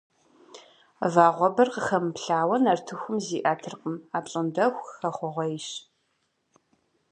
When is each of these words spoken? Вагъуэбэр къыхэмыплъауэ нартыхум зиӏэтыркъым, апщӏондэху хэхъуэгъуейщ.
Вагъуэбэр 1.13 1.69
къыхэмыплъауэ 1.73 2.55
нартыхум 2.63 3.17
зиӏэтыркъым, 3.25 3.95
апщӏондэху 4.17 4.89
хэхъуэгъуейщ. 4.99 5.67